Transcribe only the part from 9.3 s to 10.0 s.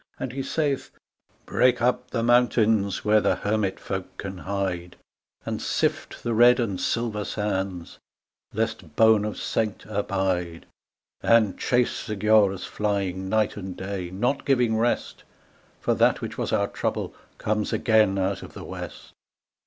saint